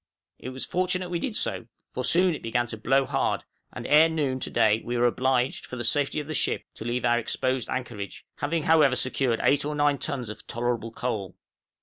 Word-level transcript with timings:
It 0.39 0.49
was 0.49 0.65
fortunate 0.65 1.09
we 1.09 1.19
did 1.19 1.37
so, 1.37 1.67
for 1.93 2.03
soon 2.03 2.33
it 2.33 2.41
began 2.41 2.65
to 2.65 2.75
blow 2.75 3.05
hard; 3.05 3.43
and 3.71 3.85
ere 3.85 4.09
noon 4.09 4.39
to 4.39 4.49
day 4.49 4.81
we 4.83 4.97
were 4.97 5.05
obliged, 5.05 5.63
for 5.67 5.75
the 5.75 5.83
safety 5.83 6.19
of 6.19 6.25
the 6.25 6.33
ship, 6.33 6.63
to 6.73 6.85
leave 6.85 7.05
our 7.05 7.19
exposed 7.19 7.69
anchorage, 7.69 8.25
having 8.37 8.63
however 8.63 8.95
secured 8.95 9.39
eight 9.43 9.63
or 9.63 9.75
nine 9.75 9.99
tons 9.99 10.27
of 10.27 10.47
tolerable 10.47 10.91
coal. 10.91 11.35